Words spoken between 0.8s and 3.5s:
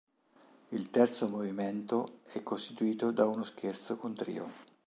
terzo movimento è costituito da uno